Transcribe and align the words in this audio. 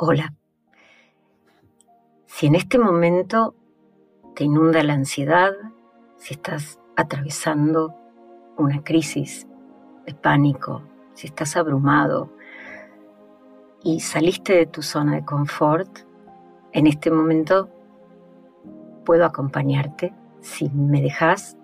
Hola. 0.00 0.32
Si 2.26 2.46
en 2.46 2.54
este 2.54 2.78
momento 2.78 3.56
te 4.36 4.44
inunda 4.44 4.84
la 4.84 4.92
ansiedad, 4.92 5.50
si 6.18 6.34
estás 6.34 6.78
atravesando 6.94 7.96
una 8.56 8.84
crisis 8.84 9.48
de 10.06 10.14
pánico, 10.14 10.82
si 11.14 11.26
estás 11.26 11.56
abrumado 11.56 12.30
y 13.82 13.98
saliste 13.98 14.52
de 14.52 14.66
tu 14.66 14.82
zona 14.82 15.16
de 15.16 15.24
confort, 15.24 15.90
en 16.70 16.86
este 16.86 17.10
momento 17.10 17.68
puedo 19.04 19.24
acompañarte 19.24 20.14
si 20.40 20.70
me 20.70 21.02
dejas 21.02 21.56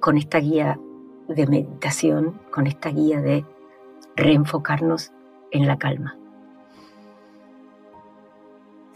con 0.00 0.16
esta 0.16 0.38
guía 0.38 0.80
de 1.28 1.46
meditación, 1.46 2.40
con 2.50 2.66
esta 2.66 2.88
guía 2.88 3.20
de 3.20 3.44
reenfocarnos 4.16 5.12
en 5.50 5.66
la 5.66 5.76
calma. 5.76 6.16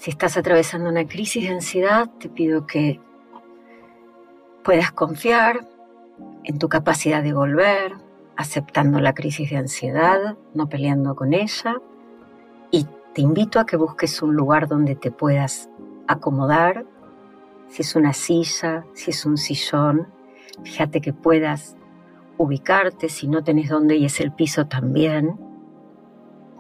Si 0.03 0.11
estás 0.11 0.37
atravesando 0.37 0.91
una 0.91 1.07
crisis 1.07 1.45
de 1.45 1.55
ansiedad, 1.55 2.11
te 2.19 2.29
pido 2.29 2.67
que 2.67 3.01
puedas 4.65 4.91
confiar 4.91 5.61
en 6.43 6.59
tu 6.59 6.69
capacidad 6.69 7.23
de 7.23 7.33
volver, 7.33 7.93
aceptando 8.37 8.99
la 8.99 9.15
crisis 9.15 9.51
de 9.51 9.59
ansiedad, 9.59 10.37
no 10.55 10.69
peleando 10.69 11.15
con 11.15 11.33
ella. 11.33 11.77
Y 12.73 12.89
te 13.15 13.23
invito 13.23 13.61
a 13.61 13.65
que 13.65 13.77
busques 13.77 14.21
un 14.23 14.35
lugar 14.35 14.67
donde 14.67 14.97
te 14.97 15.13
puedas 15.13 15.71
acomodar, 16.09 16.85
si 17.69 17.83
es 17.83 17.95
una 17.95 18.13
silla, 18.13 18.85
si 18.95 19.13
es 19.13 19.25
un 19.25 19.37
sillón. 19.37 20.09
Fíjate 20.65 21.01
que 21.01 21.13
puedas 21.13 21.77
ubicarte, 22.39 23.09
si 23.09 23.29
no 23.29 23.45
tenés 23.45 23.69
dónde 23.69 23.95
y 23.95 24.07
es 24.07 24.19
el 24.19 24.33
piso 24.33 24.67
también. 24.67 25.39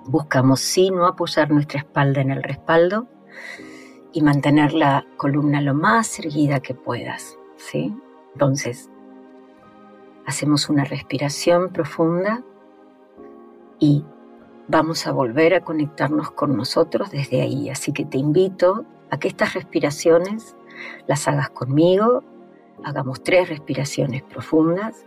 Buscamos 0.06 0.60
si 0.60 0.92
no 0.92 1.08
apoyar 1.08 1.50
nuestra 1.50 1.80
espalda 1.80 2.20
en 2.20 2.30
el 2.30 2.44
respaldo 2.44 3.08
y 4.12 4.22
mantener 4.22 4.72
la 4.72 5.06
columna 5.16 5.60
lo 5.60 5.74
más 5.74 6.18
erguida 6.18 6.60
que 6.60 6.74
puedas, 6.74 7.38
¿sí? 7.56 7.94
Entonces, 8.34 8.90
hacemos 10.26 10.68
una 10.68 10.84
respiración 10.84 11.70
profunda 11.70 12.42
y 13.78 14.04
vamos 14.68 15.06
a 15.06 15.12
volver 15.12 15.54
a 15.54 15.60
conectarnos 15.62 16.30
con 16.30 16.56
nosotros 16.56 17.10
desde 17.10 17.42
ahí. 17.42 17.68
Así 17.70 17.92
que 17.92 18.04
te 18.04 18.18
invito 18.18 18.84
a 19.10 19.18
que 19.18 19.28
estas 19.28 19.54
respiraciones 19.54 20.56
las 21.06 21.26
hagas 21.28 21.50
conmigo, 21.50 22.22
hagamos 22.84 23.22
tres 23.22 23.48
respiraciones 23.48 24.22
profundas 24.22 25.04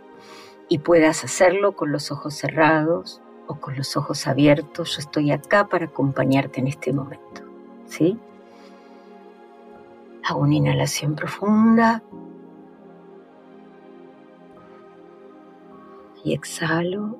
y 0.68 0.78
puedas 0.78 1.24
hacerlo 1.24 1.76
con 1.76 1.92
los 1.92 2.10
ojos 2.10 2.34
cerrados 2.34 3.22
o 3.46 3.60
con 3.60 3.76
los 3.76 3.96
ojos 3.96 4.26
abiertos. 4.26 4.96
Yo 4.96 5.00
estoy 5.00 5.30
acá 5.30 5.68
para 5.68 5.86
acompañarte 5.86 6.60
en 6.60 6.66
este 6.68 6.92
momento. 6.92 7.45
¿Sí? 7.86 8.18
Hago 10.24 10.40
una 10.40 10.54
inhalación 10.54 11.14
profunda 11.14 12.02
y 16.24 16.32
exhalo. 16.32 17.16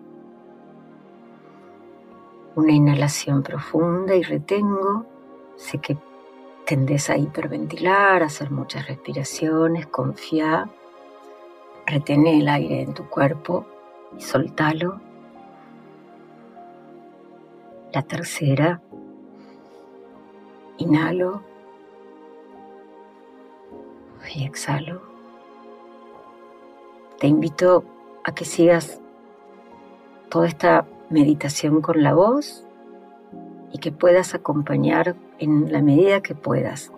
Una 2.56 2.72
inhalación 2.72 3.42
profunda 3.42 4.16
y 4.16 4.22
retengo. 4.22 5.06
Sé 5.56 5.78
que 5.78 5.96
tendés 6.66 7.08
a 7.10 7.16
hiperventilar, 7.16 8.22
hacer 8.24 8.50
muchas 8.50 8.88
respiraciones, 8.88 9.86
confía. 9.86 10.68
Retén 11.86 12.26
el 12.26 12.48
aire 12.48 12.82
en 12.82 12.94
tu 12.94 13.08
cuerpo 13.08 13.66
y 14.18 14.20
soltalo. 14.20 15.00
La 17.92 18.02
tercera 18.02 18.82
Inhalo 20.78 21.42
y 24.34 24.44
exhalo. 24.44 25.00
Te 27.18 27.26
invito 27.26 27.84
a 28.24 28.34
que 28.34 28.44
sigas 28.44 29.00
toda 30.28 30.46
esta 30.46 30.86
meditación 31.08 31.80
con 31.80 32.02
la 32.02 32.14
voz 32.14 32.64
y 33.72 33.78
que 33.78 33.92
puedas 33.92 34.34
acompañar 34.34 35.16
en 35.38 35.72
la 35.72 35.80
medida 35.80 36.20
que 36.22 36.34
puedas 36.34 36.92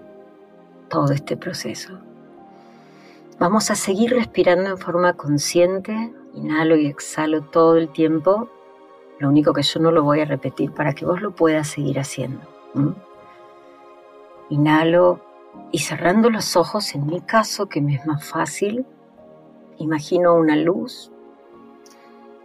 todo 0.88 1.12
este 1.12 1.36
proceso. 1.36 1.98
Vamos 3.38 3.70
a 3.70 3.76
seguir 3.76 4.10
respirando 4.10 4.70
en 4.70 4.78
forma 4.78 5.12
consciente, 5.12 6.12
inhalo 6.34 6.76
y 6.76 6.86
exhalo 6.86 7.42
todo 7.42 7.76
el 7.76 7.88
tiempo. 7.90 8.48
Lo 9.20 9.28
único 9.28 9.52
que 9.52 9.62
yo 9.62 9.78
no 9.80 9.92
lo 9.92 10.02
voy 10.02 10.20
a 10.20 10.24
repetir 10.24 10.72
para 10.72 10.92
que 10.94 11.04
vos 11.04 11.20
lo 11.22 11.30
puedas 11.30 11.68
seguir 11.68 12.00
haciendo. 12.00 12.40
Inhalo 14.50 15.20
y 15.72 15.78
cerrando 15.78 16.30
los 16.30 16.56
ojos, 16.56 16.94
en 16.94 17.06
mi 17.06 17.20
caso, 17.20 17.68
que 17.68 17.80
me 17.80 17.94
es 17.94 18.06
más 18.06 18.24
fácil, 18.24 18.86
imagino 19.78 20.34
una 20.34 20.56
luz 20.56 21.10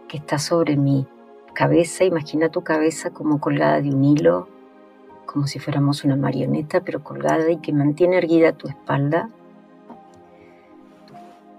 que 0.08 0.18
está 0.18 0.38
sobre 0.38 0.76
mi 0.76 1.06
cabeza. 1.54 2.04
Imagina 2.04 2.50
tu 2.50 2.62
cabeza 2.62 3.10
como 3.10 3.40
colgada 3.40 3.80
de 3.80 3.90
un 3.90 4.04
hilo, 4.04 4.48
como 5.26 5.46
si 5.46 5.58
fuéramos 5.58 6.04
una 6.04 6.16
marioneta, 6.16 6.82
pero 6.82 7.02
colgada 7.02 7.50
y 7.50 7.58
que 7.58 7.72
mantiene 7.72 8.18
erguida 8.18 8.52
tu 8.52 8.68
espalda. 8.68 9.30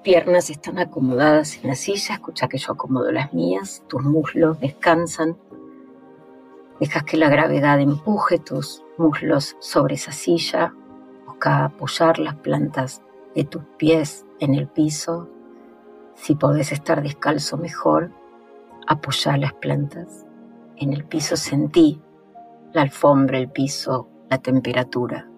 Piernas 0.03 0.51
están 0.51 0.77
acomodadas 0.77 1.57
en 1.57 1.69
la 1.69 1.75
silla, 1.75 2.15
escucha 2.15 2.47
que 2.47 2.59
yo 2.59 2.73
acomodo 2.73 3.11
las 3.11 3.33
mías, 3.33 3.83
tus 3.87 4.03
muslos 4.03 4.59
descansan. 4.59 5.35
Dejas 6.79 7.03
que 7.03 7.17
la 7.17 7.29
gravedad 7.29 7.79
empuje 7.79 8.37
tus 8.37 8.84
muslos 8.97 9.55
sobre 9.59 9.95
esa 9.95 10.11
silla, 10.11 10.73
busca 11.25 11.65
apoyar 11.65 12.19
las 12.19 12.35
plantas 12.35 13.01
de 13.33 13.43
tus 13.43 13.63
pies 13.77 14.25
en 14.39 14.53
el 14.53 14.67
piso. 14.67 15.29
Si 16.15 16.35
podés 16.35 16.71
estar 16.71 17.01
descalzo 17.01 17.57
mejor, 17.57 18.11
apoya 18.87 19.37
las 19.37 19.53
plantas 19.53 20.25
en 20.77 20.93
el 20.93 21.05
piso, 21.05 21.35
sentí 21.35 22.01
la 22.73 22.81
alfombra, 22.81 23.37
el 23.37 23.49
piso, 23.49 24.09
la 24.29 24.37
temperatura 24.37 25.29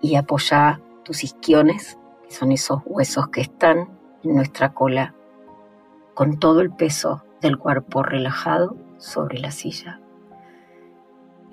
y 0.00 0.16
apoya 0.16 0.80
tus 1.04 1.24
isquiones, 1.24 1.98
que 2.24 2.34
son 2.34 2.52
esos 2.52 2.80
huesos 2.84 3.28
que 3.28 3.40
están 3.40 3.88
en 4.22 4.34
nuestra 4.34 4.74
cola, 4.74 5.14
con 6.14 6.38
todo 6.38 6.60
el 6.60 6.70
peso 6.70 7.24
del 7.40 7.58
cuerpo 7.58 8.02
relajado 8.02 8.76
sobre 8.98 9.38
la 9.38 9.50
silla. 9.50 10.01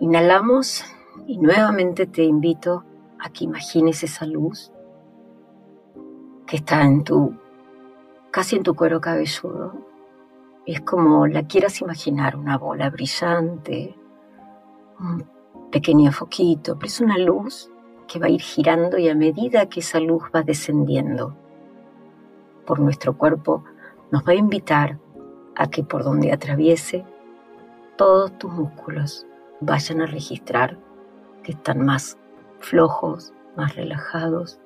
Inhalamos 0.02 0.86
y 1.28 1.38
nuevamente 1.40 2.06
te 2.06 2.24
invito 2.24 2.86
a 3.20 3.30
que 3.32 3.44
imagines 3.44 4.02
esa 4.02 4.26
luz 4.26 4.72
que 6.48 6.56
está 6.56 6.84
en 6.84 7.04
tu, 7.04 7.36
casi 8.32 8.56
en 8.56 8.64
tu 8.64 8.76
cuero 8.76 9.02
cabelludo. 9.02 9.74
Es 10.66 10.80
como 10.82 11.28
la 11.28 11.48
quieras 11.48 11.82
imaginar, 11.82 12.38
una 12.38 12.58
bola 12.58 12.90
brillante, 12.90 13.94
un 15.02 15.26
pequeño 15.70 16.14
foquito, 16.14 16.76
pero 16.76 16.88
es 16.88 17.02
una 17.02 17.18
luz 17.18 17.70
que 18.08 18.20
va 18.20 18.28
a 18.28 18.30
ir 18.30 18.42
girando 18.42 18.98
y 18.98 19.10
a 19.10 19.16
medida 19.16 19.68
que 19.68 19.82
esa 19.82 20.00
luz 20.00 20.24
va 20.34 20.44
descendiendo 20.44 21.36
por 22.66 22.80
nuestro 22.80 23.18
cuerpo, 23.18 23.66
nos 24.12 24.26
va 24.26 24.32
a 24.32 24.36
invitar 24.36 24.98
a 25.58 25.70
que 25.70 25.84
por 25.84 26.06
donde 26.06 26.32
atraviese 26.32 27.04
todos 27.98 28.38
tus 28.38 28.50
músculos 28.50 29.26
vayan 29.62 30.02
a 30.02 30.06
registrar 30.06 30.78
que 31.44 31.52
están 31.52 31.86
más 31.86 32.18
flojos, 32.60 33.34
más 33.56 33.76
relajados. 33.76 34.60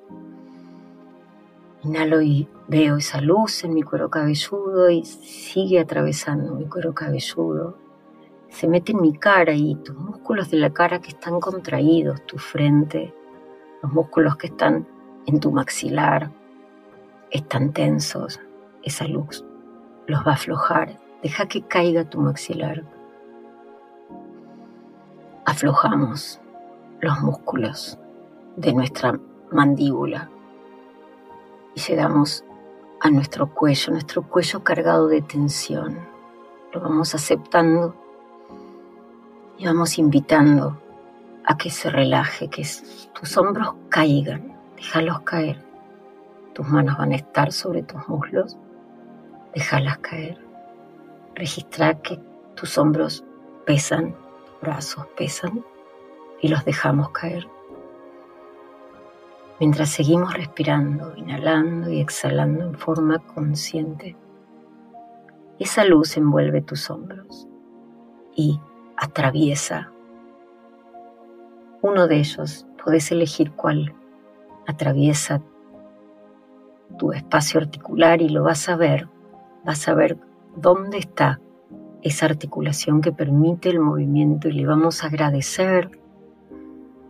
Inhalo 1.82 2.22
y 2.22 2.48
veo 2.68 2.96
esa 2.96 3.20
luz 3.20 3.64
en 3.64 3.74
mi 3.74 3.82
cuero 3.82 4.08
cabelludo 4.08 4.88
y 4.90 5.04
sigue 5.04 5.80
atravesando 5.80 6.54
mi 6.54 6.66
cuero 6.66 6.94
cabelludo. 6.94 7.76
Se 8.48 8.68
mete 8.68 8.92
en 8.92 9.02
mi 9.02 9.12
cara 9.16 9.52
y 9.52 9.74
tus 9.76 9.96
músculos 9.96 10.50
de 10.50 10.58
la 10.58 10.72
cara 10.72 11.00
que 11.00 11.08
están 11.08 11.40
contraídos, 11.40 12.24
tu 12.26 12.38
frente, 12.38 13.12
los 13.82 13.92
músculos 13.92 14.36
que 14.36 14.46
están 14.46 14.86
en 15.26 15.40
tu 15.40 15.50
maxilar, 15.50 16.30
están 17.30 17.72
tensos. 17.72 18.40
Esa 18.82 19.06
luz 19.06 19.44
los 20.06 20.20
va 20.20 20.32
a 20.32 20.34
aflojar. 20.34 21.00
Deja 21.22 21.46
que 21.48 21.62
caiga 21.62 22.08
tu 22.08 22.20
maxilar 22.20 22.84
aflojamos 25.44 26.40
los 27.00 27.20
músculos 27.20 27.98
de 28.56 28.72
nuestra 28.72 29.18
mandíbula 29.52 30.30
y 31.74 31.80
llegamos 31.80 32.44
a 33.00 33.10
nuestro 33.10 33.52
cuello, 33.52 33.92
nuestro 33.92 34.22
cuello 34.22 34.64
cargado 34.64 35.08
de 35.08 35.20
tensión. 35.20 35.98
Lo 36.72 36.80
vamos 36.80 37.14
aceptando 37.14 37.94
y 39.58 39.66
vamos 39.66 39.98
invitando 39.98 40.80
a 41.44 41.56
que 41.58 41.68
se 41.68 41.90
relaje, 41.90 42.48
que 42.48 42.66
tus 43.12 43.36
hombros 43.36 43.74
caigan, 43.90 44.56
déjalos 44.76 45.20
caer. 45.20 45.62
Tus 46.54 46.66
manos 46.66 46.96
van 46.96 47.12
a 47.12 47.16
estar 47.16 47.52
sobre 47.52 47.82
tus 47.82 48.08
muslos, 48.08 48.56
déjalas 49.54 49.98
caer. 49.98 50.38
Registra 51.34 52.00
que 52.00 52.18
tus 52.54 52.78
hombros 52.78 53.24
pesan 53.66 54.14
brazos 54.64 55.06
pesan 55.16 55.64
y 56.40 56.48
los 56.48 56.64
dejamos 56.64 57.10
caer. 57.10 57.46
Mientras 59.60 59.90
seguimos 59.90 60.34
respirando, 60.34 61.14
inhalando 61.16 61.90
y 61.90 62.00
exhalando 62.00 62.64
en 62.64 62.74
forma 62.74 63.20
consciente, 63.20 64.16
esa 65.60 65.84
luz 65.84 66.16
envuelve 66.16 66.60
tus 66.60 66.90
hombros 66.90 67.46
y 68.34 68.58
atraviesa 68.96 69.92
uno 71.82 72.08
de 72.08 72.16
ellos. 72.18 72.66
Puedes 72.82 73.12
elegir 73.12 73.52
cuál 73.52 73.94
atraviesa 74.66 75.40
tu 76.98 77.12
espacio 77.12 77.60
articular 77.60 78.22
y 78.22 78.28
lo 78.28 78.42
vas 78.42 78.68
a 78.68 78.76
ver. 78.76 79.08
Vas 79.64 79.86
a 79.86 79.94
ver 79.94 80.18
dónde 80.56 80.98
está 80.98 81.40
esa 82.04 82.26
articulación 82.26 83.00
que 83.00 83.12
permite 83.12 83.70
el 83.70 83.80
movimiento 83.80 84.48
y 84.48 84.52
le 84.52 84.66
vamos 84.66 85.02
a 85.02 85.06
agradecer 85.06 85.90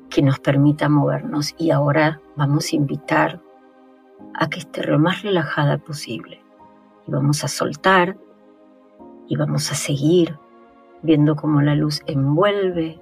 que 0.09 0.23
nos 0.23 0.39
permita 0.39 0.89
movernos. 0.89 1.53
Y 1.59 1.73
ahora 1.73 2.21
vamos 2.37 2.73
a 2.73 2.77
invitar 2.77 3.43
a 4.35 4.49
que 4.49 4.61
esté 4.61 4.85
lo 4.85 5.01
más 5.01 5.23
relajada 5.23 5.79
posible. 5.79 6.41
Y 7.09 7.11
vamos 7.11 7.43
a 7.43 7.49
soltar 7.49 8.17
y 9.27 9.37
vamos 9.37 9.71
a 9.73 9.75
seguir 9.75 10.39
viendo 11.03 11.35
cómo 11.35 11.61
la 11.61 11.75
luz 11.75 12.01
envuelve 12.07 13.01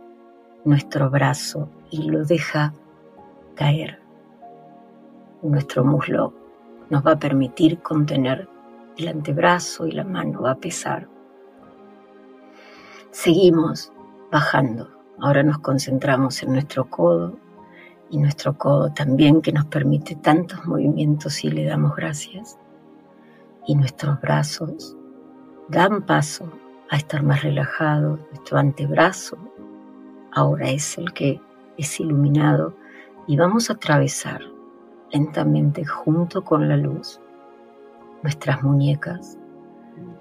nuestro 0.65 1.11
brazo 1.11 1.69
y 1.91 2.11
lo 2.11 2.25
deja 2.25 2.73
caer. 3.55 4.01
Nuestro 5.43 5.85
muslo 5.85 6.33
nos 6.89 7.07
va 7.07 7.13
a 7.13 7.19
permitir 7.19 7.81
contener 7.81 8.49
el 8.97 9.09
antebrazo 9.09 9.87
y 9.87 9.93
la 9.93 10.05
mano 10.05 10.41
va 10.41 10.53
a 10.53 10.59
pesar. 10.59 11.12
Seguimos 13.13 13.93
bajando. 14.31 14.89
Ahora 15.21 15.43
nos 15.43 15.59
concentramos 15.59 16.43
en 16.43 16.55
nuestro 16.55 16.89
codo 16.89 17.37
y 18.09 18.17
nuestro 18.17 18.57
codo 18.57 18.91
también 18.91 19.43
que 19.43 19.53
nos 19.53 19.67
permite 19.67 20.17
tantos 20.17 20.65
movimientos 20.65 21.45
y 21.45 21.51
le 21.51 21.67
damos 21.67 21.95
gracias. 21.95 22.59
Y 23.67 23.75
nuestros 23.75 24.19
brazos 24.23 24.97
dan 25.69 26.07
paso 26.07 26.51
a 26.91 26.97
estar 26.97 27.23
más 27.23 27.43
relajados. 27.43 28.19
Nuestro 28.31 28.57
antebrazo 28.57 29.37
ahora 30.33 30.71
es 30.71 30.97
el 30.97 31.13
que 31.13 31.39
es 31.77 32.01
iluminado 32.01 32.75
y 33.27 33.37
vamos 33.37 33.69
a 33.69 33.75
atravesar 33.75 34.41
lentamente 35.11 35.85
junto 35.85 36.43
con 36.43 36.67
la 36.67 36.79
luz 36.79 37.21
nuestras 38.23 38.63
muñecas 38.63 39.37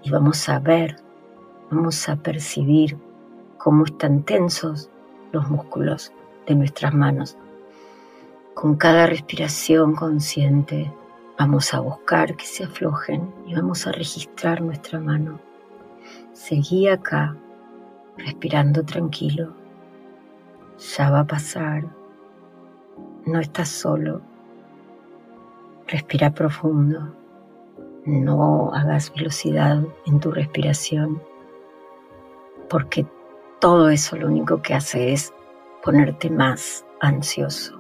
y 0.03 0.09
vamos 0.09 0.49
a 0.49 0.59
ver, 0.59 0.97
vamos 1.71 2.09
a 2.09 2.18
percibir 2.18 2.97
cómo 3.57 3.85
están 3.85 4.23
tensos 4.23 4.89
los 5.31 5.50
músculos 5.50 6.12
de 6.45 6.56
nuestras 6.56 6.94
manos. 6.94 7.38
Con 8.53 8.75
cada 8.75 9.07
respiración 9.07 9.95
consciente 9.95 10.91
vamos 11.39 11.73
a 11.73 11.79
buscar 11.79 12.35
que 12.35 12.45
se 12.45 12.65
aflojen 12.65 13.33
y 13.47 13.56
vamos 13.56 13.88
a 13.88 13.94
registrar 13.94 14.62
nuestra 14.62 15.00
mano. 15.00 15.39
Seguí 16.33 16.89
acá, 16.89 17.38
respirando 18.17 18.83
tranquilo. 18.83 19.53
Ya 20.97 21.09
va 21.09 21.21
a 21.21 21.27
pasar. 21.27 21.85
No 23.25 23.39
estás 23.39 23.69
solo. 23.69 24.21
Respira 25.88 26.33
profundo. 26.33 27.15
No 28.06 28.74
hagas 28.74 29.13
velocidad 29.13 29.83
en 30.07 30.19
tu 30.19 30.31
respiración, 30.31 31.21
porque 32.71 33.06
todo 33.59 33.89
eso 33.89 34.15
lo 34.15 34.27
único 34.27 34.62
que 34.62 34.73
hace 34.73 35.12
es 35.12 35.33
ponerte 35.83 36.29
más 36.29 36.85
ansioso. 37.01 37.77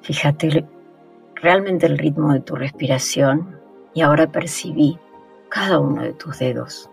Fíjate 0.00 0.64
realmente 1.34 1.84
el 1.84 1.98
ritmo 1.98 2.32
de 2.32 2.40
tu 2.40 2.56
respiración 2.56 3.60
y 3.92 4.00
ahora 4.00 4.32
percibí 4.32 4.98
cada 5.50 5.78
uno 5.78 6.02
de 6.02 6.14
tus 6.14 6.38
dedos. 6.38 6.90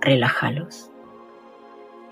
Relájalos. 0.00 0.92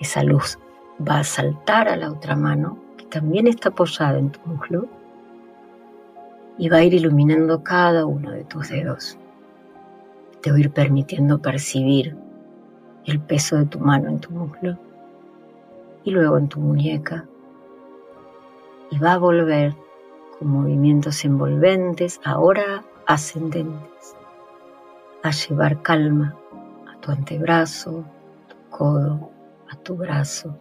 Esa 0.00 0.24
luz 0.24 0.58
va 1.00 1.20
a 1.20 1.24
saltar 1.24 1.88
a 1.88 1.96
la 1.96 2.10
otra 2.10 2.34
mano 2.34 2.78
que 2.96 3.04
también 3.04 3.46
está 3.46 3.68
apoyada 3.68 4.18
en 4.18 4.32
tu 4.32 4.40
muslo 4.44 4.88
y 6.58 6.68
va 6.68 6.78
a 6.78 6.82
ir 6.84 6.94
iluminando 6.94 7.62
cada 7.62 8.06
uno 8.06 8.32
de 8.32 8.42
tus 8.42 8.70
dedos. 8.70 9.16
Te 10.42 10.50
voy 10.50 10.62
a 10.62 10.64
ir 10.64 10.72
permitiendo 10.72 11.40
percibir 11.40 12.25
el 13.06 13.20
peso 13.20 13.56
de 13.56 13.66
tu 13.66 13.78
mano 13.78 14.08
en 14.08 14.20
tu 14.20 14.30
muslo 14.32 14.76
y 16.04 16.10
luego 16.10 16.38
en 16.38 16.48
tu 16.48 16.60
muñeca. 16.60 17.24
Y 18.90 18.98
va 18.98 19.14
a 19.14 19.18
volver 19.18 19.74
con 20.38 20.48
movimientos 20.48 21.24
envolventes, 21.24 22.20
ahora 22.24 22.84
ascendentes, 23.06 24.16
a 25.22 25.30
llevar 25.30 25.82
calma 25.82 26.36
a 26.92 27.00
tu 27.00 27.12
antebrazo, 27.12 28.04
a 28.44 28.48
tu 28.48 28.76
codo, 28.76 29.30
a 29.70 29.76
tu 29.76 29.96
brazo. 29.96 30.56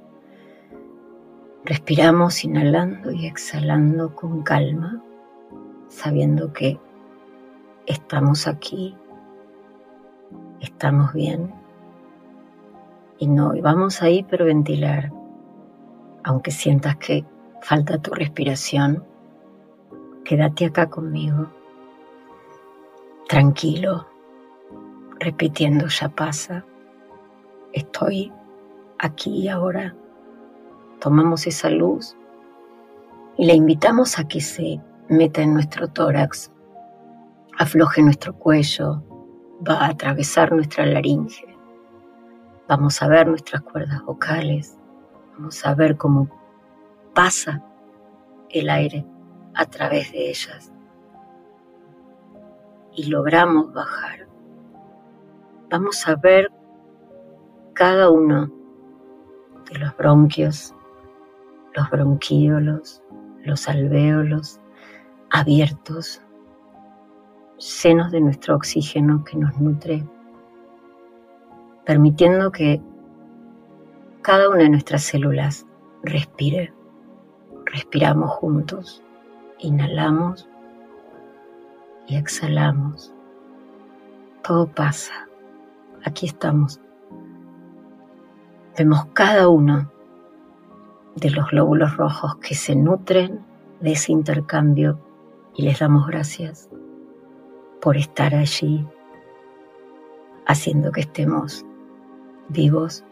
Respiramos 1.64 2.44
inhalando 2.44 3.12
y 3.12 3.26
exhalando 3.26 4.16
con 4.16 4.44
calma 4.44 5.02
sabiendo 5.90 6.54
que 6.54 6.80
estamos 7.88 8.48
aquí, 8.48 8.96
estamos 10.60 11.14
bien 11.14 11.65
y 13.18 13.28
no 13.28 13.54
vamos 13.62 14.02
a 14.02 14.10
hiperventilar, 14.10 15.12
aunque 16.24 16.52
sientas 16.52 16.98
que 16.98 17.26
falta 17.62 18.02
tu 18.02 18.14
respiración, 18.14 19.04
quédate 20.24 20.66
acá 20.66 20.90
conmigo, 20.90 21.48
tranquilo, 23.28 24.08
repitiendo 25.20 25.88
ya 25.88 26.10
pasa, 26.10 26.66
estoy 27.74 28.32
aquí 29.00 29.42
y 29.42 29.48
ahora. 29.48 29.96
Tomamos 31.00 31.46
esa 31.46 31.70
luz 31.70 32.16
y 33.38 33.46
la 33.46 33.54
invitamos 33.54 34.18
a 34.18 34.28
que 34.28 34.42
se 34.42 34.80
meta 35.10 35.42
en 35.42 35.54
nuestro 35.54 35.88
tórax, 35.88 36.52
afloje 37.58 38.02
nuestro 38.02 38.34
cuello, 38.34 39.04
va 39.68 39.76
a 39.76 39.88
atravesar 39.90 40.52
nuestra 40.52 40.86
laringe. 40.86 41.55
Vamos 42.68 43.02
a 43.02 43.08
ver 43.08 43.28
nuestras 43.28 43.62
cuerdas 43.62 44.04
vocales, 44.06 44.76
vamos 45.38 45.64
a 45.66 45.76
ver 45.76 45.98
cómo 45.98 46.28
pasa 47.14 47.64
el 48.50 48.70
aire 48.70 49.06
a 49.54 49.66
través 49.66 50.12
de 50.12 50.30
ellas. 50.30 50.74
Y 52.96 53.06
logramos 53.06 53.72
bajar. 53.72 54.28
Vamos 55.70 56.08
a 56.08 56.16
ver 56.16 56.52
cada 57.74 58.10
uno 58.10 58.52
de 59.72 59.80
los 59.80 59.96
bronquios, 59.98 60.74
los 61.76 61.90
bronquíolos, 61.90 63.04
los 63.44 63.68
alvéolos, 63.68 64.60
abiertos, 65.30 66.22
llenos 67.84 68.12
de 68.12 68.22
nuestro 68.22 68.56
oxígeno 68.56 69.24
que 69.24 69.38
nos 69.38 69.60
nutre, 69.60 70.04
permitiendo 71.86 72.52
que 72.52 72.82
cada 74.22 74.50
una 74.50 74.64
de 74.64 74.70
nuestras 74.70 75.04
células 75.04 75.68
respire. 76.02 76.74
Respiramos 77.66 78.32
juntos, 78.32 79.04
inhalamos 79.60 80.50
y 82.08 82.16
exhalamos. 82.16 83.14
Todo 84.44 84.68
pasa. 84.68 85.28
Aquí 86.04 86.26
estamos. 86.26 86.80
Vemos 88.78 89.06
cada 89.14 89.48
uno 89.48 89.92
de 91.16 91.30
los 91.30 91.50
glóbulos 91.50 91.96
rojos 91.96 92.38
que 92.38 92.56
se 92.56 92.76
nutren 92.76 93.46
de 93.80 93.92
ese 93.92 94.12
intercambio 94.12 95.00
y 95.56 95.64
les 95.64 95.80
damos 95.80 96.08
gracias 96.08 96.70
por 97.80 97.96
estar 97.96 98.34
allí, 98.34 98.88
haciendo 100.48 100.92
que 100.92 101.02
estemos 101.02 101.64
vivos, 102.50 103.04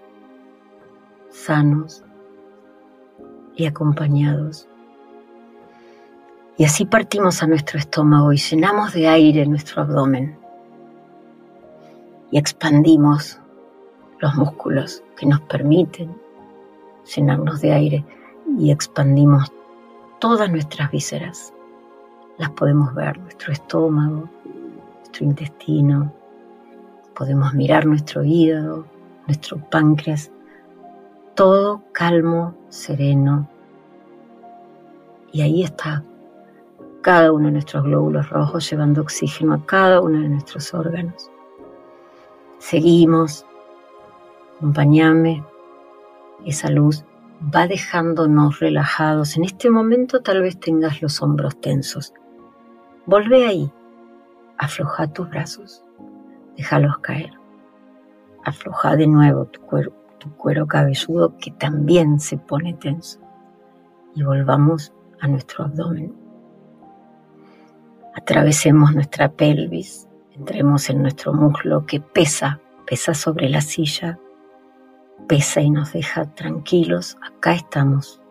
sanos 1.30 2.04
y 3.56 3.66
acompañados. 3.66 4.68
Y 6.58 6.66
así 6.66 6.86
partimos 6.86 7.42
a 7.42 7.48
nuestro 7.48 7.80
estómago 7.80 8.32
y 8.32 8.38
llenamos 8.38 8.94
de 8.94 9.08
aire 9.08 9.46
nuestro 9.46 9.82
abdomen. 9.82 10.38
Y 12.32 12.38
expandimos 12.38 13.40
los 14.20 14.36
músculos 14.36 15.04
que 15.18 15.26
nos 15.26 15.42
permiten 15.42 16.16
llenarnos 17.16 17.62
de 17.62 17.72
aire 17.74 18.06
y 18.58 18.72
expandimos 18.72 19.52
todas 20.20 20.50
nuestras 20.50 20.92
vísceras. 20.92 21.54
Las 22.38 22.50
podemos 22.52 22.94
ver, 22.96 23.20
nuestro 23.20 23.52
estómago, 23.52 24.30
nuestro 25.00 25.26
intestino, 25.26 26.14
podemos 27.16 27.54
mirar 27.54 27.86
nuestro 27.86 28.24
hígado, 28.24 28.86
nuestro 29.28 29.58
páncreas, 29.70 30.32
todo 31.36 31.84
calmo, 31.92 32.56
sereno. 32.70 33.48
Y 35.32 35.42
ahí 35.42 35.64
está 35.64 36.04
cada 37.04 37.34
uno 37.34 37.48
de 37.48 37.52
nuestros 37.52 37.84
glóbulos 37.84 38.30
rojos 38.30 38.68
llevando 38.70 39.02
oxígeno 39.02 39.54
a 39.54 39.66
cada 39.66 40.02
uno 40.02 40.20
de 40.22 40.30
nuestros 40.30 40.74
órganos. 40.74 41.30
Seguimos, 42.60 43.46
acompáñame, 44.58 45.44
esa 46.46 46.70
luz 46.70 47.04
va 47.54 47.68
dejándonos 47.68 48.60
relajados. 48.60 49.36
En 49.36 49.44
este 49.44 49.70
momento 49.70 50.22
tal 50.22 50.42
vez 50.42 50.58
tengas 50.60 51.02
los 51.02 51.22
hombros 51.22 51.60
tensos. 51.60 52.14
Volvé 53.06 53.46
ahí, 53.46 53.72
afloja 54.58 55.08
tus 55.08 55.30
brazos, 55.30 55.84
déjalos 56.56 57.00
caer. 57.00 57.43
Afloja 58.46 58.96
de 58.96 59.08
nuevo 59.08 59.46
tu, 59.46 59.62
cuero, 59.62 59.94
tu 60.20 60.36
cuero 60.36 60.68
cabelludo 60.68 61.38
que 61.38 61.52
también 61.52 62.20
se 62.20 62.38
pone 62.38 62.74
tenso. 62.74 63.20
Y 64.16 64.24
volvamos 64.24 64.94
a 65.22 65.28
nuestro 65.28 65.66
abdomen. 65.66 66.14
Atravesemos 68.16 68.94
nuestra 68.94 69.32
pelvis, 69.32 70.08
entremos 70.36 70.90
en 70.90 71.02
nuestro 71.02 71.34
muslo 71.34 71.86
que 71.86 72.00
pesa, 72.00 72.60
pesa 72.86 73.14
sobre 73.14 73.50
la 73.50 73.62
silla, 73.62 74.20
pesa 75.28 75.62
y 75.62 75.72
nos 75.72 75.94
deja 75.94 76.26
tranquilos. 76.34 77.18
Acá 77.22 77.54
estamos, 77.54 78.22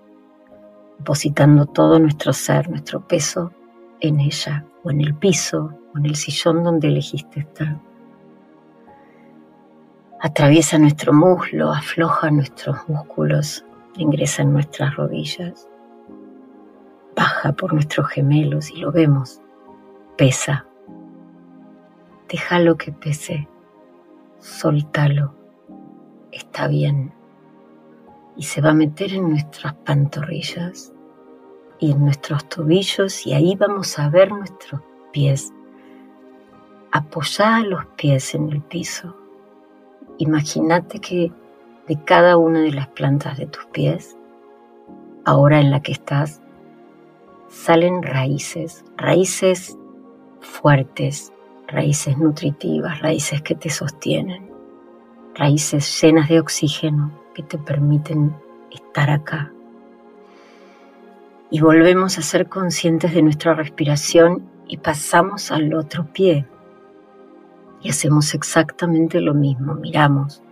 depositando 0.99 1.66
todo 1.66 1.99
nuestro 1.99 2.33
ser, 2.33 2.69
nuestro 2.71 3.07
peso 3.07 3.52
en 4.00 4.21
ella, 4.21 4.64
o 4.85 4.90
en 4.90 5.00
el 5.00 5.14
piso, 5.14 5.71
o 5.95 5.99
en 5.99 6.07
el 6.07 6.16
sillón 6.16 6.62
donde 6.62 6.88
elegiste 6.88 7.40
estar. 7.40 7.81
Atraviesa 10.25 10.79
nuestro 10.79 11.12
muslo, 11.12 11.73
afloja 11.73 12.31
nuestros 12.31 12.76
músculos, 12.88 13.64
ingresa 13.97 14.43
en 14.43 14.52
nuestras 14.52 14.95
rodillas, 14.95 15.69
baja 17.17 17.52
por 17.55 17.75
nuestros 17.75 18.07
gemelos 18.07 18.71
y 18.71 18.76
lo 18.76 18.93
vemos, 18.93 19.41
pesa. 20.17 20.64
Déjalo 22.29 22.76
que 22.76 22.93
pese, 22.93 23.49
soltalo, 24.38 25.35
está 26.31 26.69
bien. 26.69 27.12
Y 28.37 28.45
se 28.45 28.61
va 28.61 28.71
a 28.71 28.75
meter 28.75 29.14
en 29.14 29.29
nuestras 29.29 29.75
pantorrillas 29.75 30.93
y 31.81 31.91
en 31.91 32.05
nuestros 32.05 32.49
tobillos 32.49 33.26
y 33.26 33.35
ahí 33.35 33.57
vamos 33.57 33.99
a 33.99 34.09
ver 34.09 34.31
nuestros 34.31 34.83
pies. 35.12 35.52
Apoyá 36.93 37.59
los 37.59 37.85
pies 37.97 38.37
en 38.37 38.50
el 38.50 38.62
piso 38.62 39.17
Imagínate 40.23 41.00
que 41.00 41.33
de 41.88 42.05
cada 42.05 42.37
una 42.37 42.61
de 42.61 42.71
las 42.71 42.87
plantas 42.87 43.38
de 43.38 43.47
tus 43.47 43.64
pies, 43.73 44.17
ahora 45.25 45.59
en 45.59 45.73
la 45.73 45.83
que 45.83 45.91
estás, 45.91 46.41
salen 47.49 48.05
raíces, 48.05 48.85
raíces 48.97 49.76
fuertes, 50.38 51.33
raíces 51.67 52.17
nutritivas, 52.19 53.00
raíces 53.00 53.43
que 53.43 53.57
te 53.57 53.69
sostienen, 53.69 54.49
raíces 55.35 56.00
llenas 56.00 56.29
de 56.29 56.38
oxígeno 56.38 57.11
que 57.35 57.43
te 57.43 57.59
permiten 57.59 58.33
estar 58.71 59.11
acá. 59.11 59.52
Y 61.50 61.61
volvemos 61.61 62.17
a 62.17 62.23
ser 62.23 62.49
conscientes 62.49 63.12
de 63.12 63.23
nuestra 63.23 63.55
respiración 63.55 64.49
y 64.69 64.76
pasamos 64.76 65.50
al 65.50 65.75
otro 65.75 66.07
pie, 66.12 66.47
y 67.83 67.91
hacemos 67.91 68.35
exactamente 68.35 69.21
lo 69.21 69.35
mismo, 69.35 69.75
miramos 69.75 70.43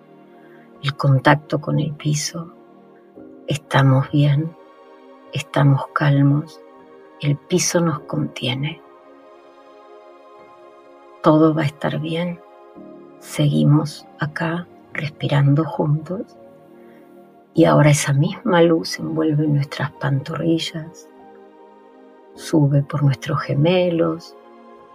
el 0.82 0.96
contacto 0.96 1.60
con 1.60 1.78
el 1.78 1.92
piso, 1.92 2.52
estamos 3.46 4.10
bien, 4.10 4.54
estamos 5.32 5.86
calmos, 5.94 6.60
el 7.20 7.36
piso 7.36 7.80
nos 7.80 8.00
contiene, 8.00 8.80
todo 11.22 11.54
va 11.54 11.62
a 11.62 11.66
estar 11.66 12.00
bien, 12.00 12.40
seguimos 13.18 14.06
acá 14.18 14.66
respirando 14.92 15.64
juntos. 15.64 16.36
Y 17.52 17.64
ahora 17.64 17.90
esa 17.90 18.12
misma 18.12 18.62
luz 18.62 18.98
envuelve 18.98 19.46
nuestras 19.46 19.90
pantorrillas, 19.92 21.08
sube 22.34 22.82
por 22.82 23.02
nuestros 23.02 23.42
gemelos, 23.42 24.36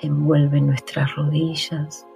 envuelve 0.01 0.62
nuestras 0.62 1.15
rodillas, 1.15 2.08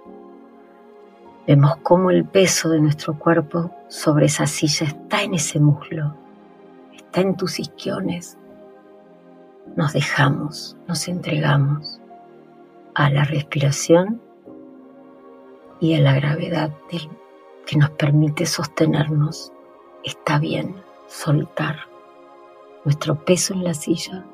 Vemos 1.46 1.76
cómo 1.82 2.10
el 2.10 2.24
peso 2.24 2.68
de 2.68 2.80
nuestro 2.80 3.18
cuerpo 3.18 3.74
sobre 3.88 4.26
esa 4.26 4.46
silla 4.46 4.86
está 4.86 5.22
en 5.22 5.34
ese 5.34 5.58
muslo, 5.58 6.14
está 6.94 7.22
en 7.22 7.36
tus 7.36 7.58
isquiones. 7.58 8.36
Nos 9.74 9.92
dejamos, 9.92 10.76
nos 10.86 11.08
entregamos 11.08 12.00
a 12.94 13.10
la 13.10 13.24
respiración 13.24 14.20
y 15.80 15.94
a 15.94 16.00
la 16.00 16.14
gravedad 16.14 16.72
que 17.66 17.76
nos 17.76 17.90
permite 17.90 18.46
sostenernos. 18.46 19.52
Está 20.04 20.38
bien 20.38 20.76
soltar 21.08 21.76
nuestro 22.84 23.24
peso 23.24 23.54
en 23.54 23.64
la 23.64 23.74
silla. 23.74 24.24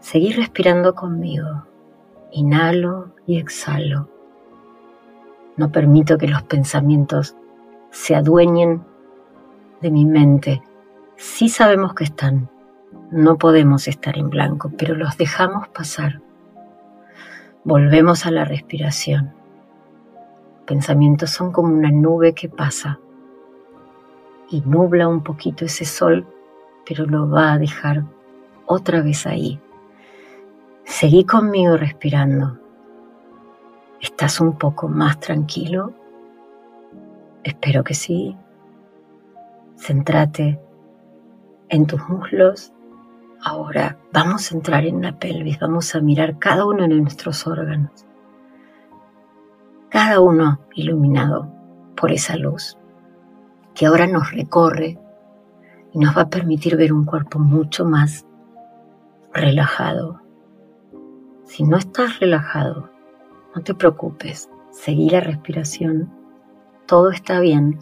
Seguir 0.00 0.36
respirando 0.36 0.94
conmigo. 0.94 1.64
Inhalo 2.32 3.12
y 3.26 3.38
exhalo. 3.38 4.15
No 5.56 5.72
permito 5.72 6.18
que 6.18 6.28
los 6.28 6.42
pensamientos 6.42 7.36
se 7.90 8.14
adueñen 8.14 8.84
de 9.80 9.90
mi 9.90 10.04
mente. 10.04 10.62
Sí 11.16 11.48
sabemos 11.48 11.94
que 11.94 12.04
están. 12.04 12.50
No 13.10 13.38
podemos 13.38 13.88
estar 13.88 14.18
en 14.18 14.30
blanco, 14.30 14.70
pero 14.76 14.94
los 14.94 15.16
dejamos 15.16 15.68
pasar. 15.68 16.20
Volvemos 17.64 18.26
a 18.26 18.30
la 18.30 18.44
respiración. 18.44 19.32
Pensamientos 20.66 21.30
son 21.30 21.52
como 21.52 21.72
una 21.72 21.90
nube 21.90 22.34
que 22.34 22.48
pasa 22.48 22.98
y 24.50 24.60
nubla 24.60 25.08
un 25.08 25.22
poquito 25.22 25.64
ese 25.64 25.84
sol, 25.84 26.26
pero 26.86 27.06
lo 27.06 27.28
va 27.28 27.52
a 27.52 27.58
dejar 27.58 28.04
otra 28.66 29.00
vez 29.02 29.26
ahí. 29.26 29.60
Seguí 30.84 31.24
conmigo 31.24 31.76
respirando. 31.76 32.58
¿Estás 34.06 34.40
un 34.40 34.56
poco 34.56 34.86
más 34.86 35.18
tranquilo? 35.18 35.92
Espero 37.42 37.82
que 37.82 37.92
sí. 37.92 38.36
Céntrate 39.76 40.60
en 41.68 41.86
tus 41.88 42.08
muslos. 42.08 42.72
Ahora 43.44 43.98
vamos 44.12 44.50
a 44.50 44.54
entrar 44.54 44.86
en 44.86 45.02
la 45.02 45.18
pelvis, 45.18 45.58
vamos 45.58 45.92
a 45.96 46.00
mirar 46.00 46.38
cada 46.38 46.66
uno 46.66 46.82
de 46.82 46.94
nuestros 46.94 47.48
órganos. 47.48 48.06
Cada 49.90 50.20
uno 50.20 50.60
iluminado 50.76 51.52
por 51.96 52.12
esa 52.12 52.36
luz 52.36 52.78
que 53.74 53.86
ahora 53.86 54.06
nos 54.06 54.30
recorre 54.30 55.00
y 55.92 55.98
nos 55.98 56.16
va 56.16 56.22
a 56.22 56.30
permitir 56.30 56.76
ver 56.76 56.92
un 56.92 57.04
cuerpo 57.04 57.40
mucho 57.40 57.84
más 57.84 58.24
relajado. 59.34 60.22
Si 61.44 61.64
no 61.64 61.76
estás 61.76 62.20
relajado, 62.20 62.95
no 63.56 63.62
te 63.62 63.74
preocupes, 63.74 64.50
seguí 64.70 65.08
la 65.08 65.20
respiración, 65.20 66.12
todo 66.84 67.10
está 67.10 67.40
bien, 67.40 67.78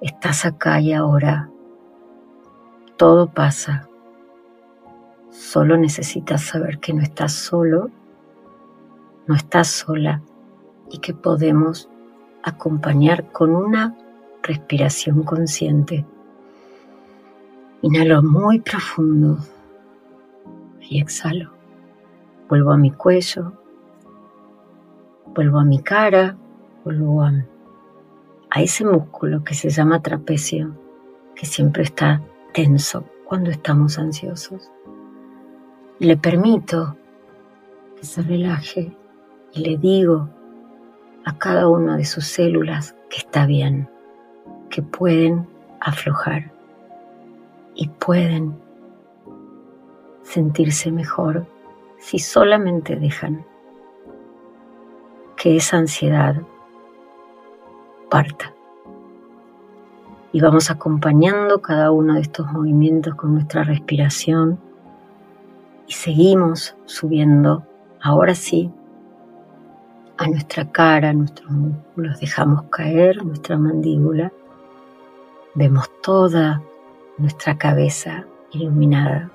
estás 0.00 0.46
acá 0.46 0.80
y 0.80 0.92
ahora, 0.92 1.50
todo 2.96 3.32
pasa, 3.32 3.88
solo 5.30 5.76
necesitas 5.76 6.42
saber 6.42 6.78
que 6.78 6.94
no 6.94 7.02
estás 7.02 7.32
solo, 7.32 7.90
no 9.26 9.34
estás 9.34 9.66
sola 9.66 10.22
y 10.92 10.98
que 10.98 11.12
podemos 11.12 11.90
acompañar 12.44 13.32
con 13.32 13.50
una 13.50 13.96
respiración 14.44 15.24
consciente. 15.24 16.06
Inhalo 17.82 18.22
muy 18.22 18.60
profundo 18.60 19.38
y 20.80 21.00
exhalo. 21.00 21.50
Vuelvo 22.48 22.72
a 22.72 22.76
mi 22.76 22.92
cuello, 22.92 23.59
vuelvo 25.34 25.58
a 25.58 25.64
mi 25.64 25.80
cara, 25.80 26.36
vuelvo 26.84 27.22
a, 27.22 27.32
ese 28.56 28.84
músculo 28.84 29.44
que 29.44 29.54
se 29.54 29.70
llama 29.70 30.02
trapecio, 30.02 30.74
que 31.34 31.46
siempre 31.46 31.84
está 31.84 32.20
tenso 32.52 33.04
cuando 33.24 33.50
estamos 33.50 33.98
ansiosos. 33.98 34.70
Le 35.98 36.16
permito 36.16 36.96
que 37.96 38.04
se 38.04 38.22
relaje 38.22 38.96
y 39.52 39.60
le 39.60 39.76
digo 39.76 40.28
a 41.24 41.36
cada 41.38 41.68
una 41.68 41.96
de 41.96 42.04
sus 42.04 42.26
células 42.26 42.96
que 43.08 43.18
está 43.18 43.46
bien, 43.46 43.88
que 44.68 44.82
pueden 44.82 45.46
aflojar 45.80 46.52
y 47.74 47.88
pueden 47.88 48.58
sentirse 50.22 50.90
mejor 50.90 51.46
si 51.98 52.18
solamente 52.18 52.96
dejan 52.96 53.44
que 55.40 55.56
esa 55.56 55.78
ansiedad 55.78 56.36
parta. 58.10 58.52
Y 60.32 60.40
vamos 60.42 60.70
acompañando 60.70 61.62
cada 61.62 61.90
uno 61.92 62.14
de 62.14 62.20
estos 62.20 62.46
movimientos 62.52 63.14
con 63.14 63.32
nuestra 63.32 63.64
respiración 63.64 64.60
y 65.86 65.92
seguimos 65.94 66.76
subiendo, 66.84 67.64
ahora 68.02 68.34
sí, 68.34 68.70
a 70.18 70.28
nuestra 70.28 70.70
cara, 70.70 71.14
nuestros 71.14 71.50
músculos, 71.50 72.20
dejamos 72.20 72.64
caer 72.64 73.24
nuestra 73.24 73.56
mandíbula, 73.56 74.30
vemos 75.54 75.90
toda 76.02 76.60
nuestra 77.16 77.56
cabeza 77.56 78.26
iluminada. 78.52 79.30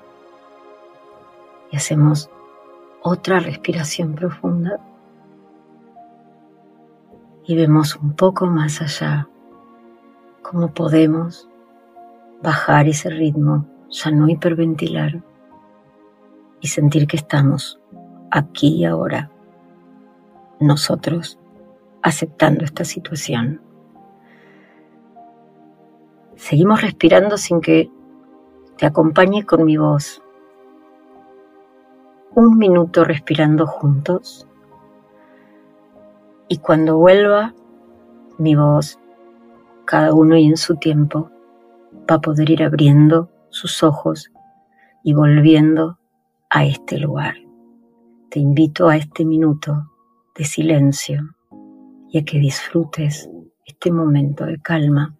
Y 1.72 1.76
hacemos 1.76 2.30
otra 3.02 3.40
respiración 3.40 4.14
profunda 4.14 4.78
y 7.46 7.54
vemos 7.54 7.96
un 7.96 8.14
poco 8.14 8.46
más 8.46 8.82
allá 8.82 9.28
cómo 10.42 10.72
podemos 10.74 11.48
bajar 12.42 12.88
ese 12.88 13.08
ritmo, 13.08 13.66
ya 13.88 14.10
no 14.10 14.28
hiperventilar 14.28 15.22
y 16.60 16.66
sentir 16.68 17.06
que 17.06 17.16
estamos 17.16 17.80
aquí 18.30 18.74
y 18.76 18.84
ahora, 18.84 19.30
nosotros 20.58 21.38
aceptando 22.02 22.64
esta 22.64 22.84
situación. 22.84 23.60
Seguimos 26.34 26.82
respirando 26.82 27.36
sin 27.36 27.60
que 27.60 27.90
te 28.76 28.86
acompañe 28.86 29.44
con 29.44 29.64
mi 29.64 29.76
voz. 29.76 30.22
Un 32.34 32.58
minuto 32.58 33.04
respirando 33.04 33.66
juntos 33.66 34.46
y 36.48 36.58
cuando 36.58 36.98
vuelva 36.98 37.54
mi 38.38 38.54
voz, 38.54 38.98
cada 39.84 40.12
uno 40.12 40.36
y 40.36 40.46
en 40.46 40.56
su 40.56 40.76
tiempo, 40.76 41.30
va 42.10 42.16
a 42.16 42.20
poder 42.20 42.50
ir 42.50 42.62
abriendo 42.62 43.30
sus 43.50 43.82
ojos 43.82 44.30
y 45.02 45.14
volviendo 45.14 45.98
a 46.50 46.64
este 46.64 46.98
lugar. 46.98 47.34
Te 48.30 48.40
invito 48.40 48.88
a 48.88 48.96
este 48.96 49.24
minuto 49.24 49.90
de 50.36 50.44
silencio 50.44 51.34
y 52.10 52.18
a 52.18 52.24
que 52.24 52.38
disfrutes 52.38 53.30
este 53.64 53.90
momento 53.90 54.44
de 54.44 54.60
calma 54.60 55.16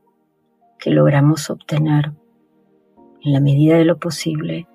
que 0.79 0.91
logramos 0.91 1.51
obtener 1.51 2.13
en 3.23 3.33
la 3.33 3.41
medida 3.41 3.77
de 3.77 3.85
lo 3.85 3.99
posible, 3.99 4.69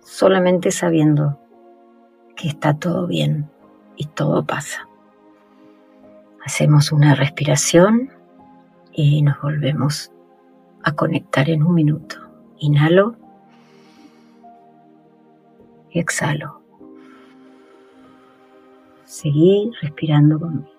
solamente 0.00 0.70
sabiendo 0.70 1.38
que 2.36 2.48
está 2.48 2.78
todo 2.78 3.06
bien 3.06 3.50
y 3.96 4.06
todo 4.06 4.44
pasa. 4.44 4.87
Hacemos 6.48 6.92
una 6.92 7.14
respiración 7.14 8.10
y 8.90 9.20
nos 9.20 9.38
volvemos 9.42 10.10
a 10.82 10.92
conectar 10.92 11.50
en 11.50 11.62
un 11.62 11.74
minuto. 11.74 12.16
Inhalo 12.56 13.16
exhalo. 15.90 16.62
Seguí 19.04 19.70
respirando 19.82 20.40
conmigo. 20.40 20.77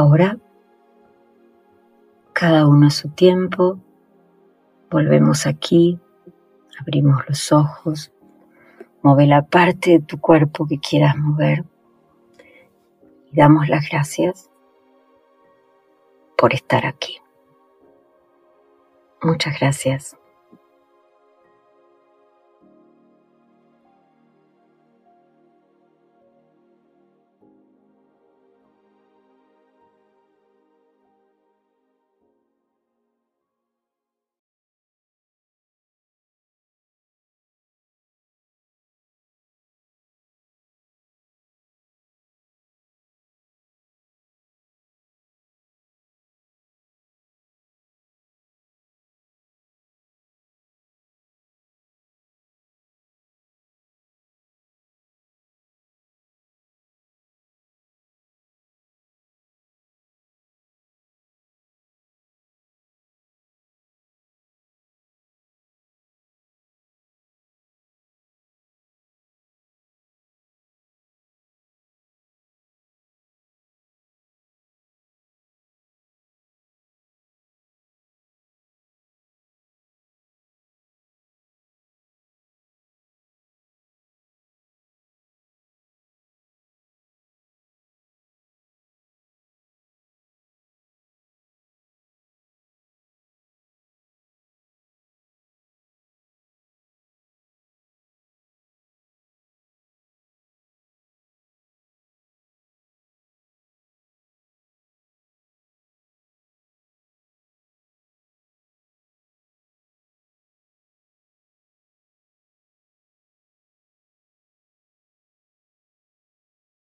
Ahora, 0.00 0.38
cada 2.32 2.66
uno 2.66 2.86
a 2.86 2.90
su 2.90 3.10
tiempo, 3.10 3.78
volvemos 4.90 5.46
aquí, 5.46 6.00
abrimos 6.80 7.20
los 7.28 7.52
ojos, 7.52 8.10
mueve 9.02 9.26
la 9.26 9.42
parte 9.42 9.90
de 9.90 10.00
tu 10.00 10.18
cuerpo 10.18 10.66
que 10.66 10.80
quieras 10.80 11.18
mover 11.18 11.66
y 13.30 13.36
damos 13.36 13.68
las 13.68 13.90
gracias 13.90 14.50
por 16.38 16.54
estar 16.54 16.86
aquí. 16.86 17.18
Muchas 19.20 19.60
gracias. 19.60 20.19